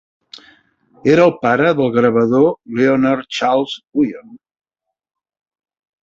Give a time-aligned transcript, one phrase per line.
[1.15, 2.47] Era el pare del gravador
[2.79, 4.33] Leonard Charles Wyon.